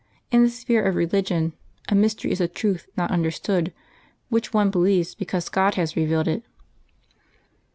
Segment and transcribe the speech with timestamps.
[0.31, 1.53] In the sphere of religion
[1.87, 3.71] a mystery is a truth not understood,
[4.29, 6.41] which one believes because God has re vealed it.